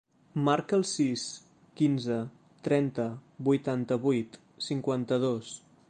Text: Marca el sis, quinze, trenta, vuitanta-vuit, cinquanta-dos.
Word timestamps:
Marca 0.45 0.77
el 0.77 0.85
sis, 0.91 1.25
quinze, 1.81 2.17
trenta, 2.69 3.07
vuitanta-vuit, 3.49 4.43
cinquanta-dos. 4.71 5.55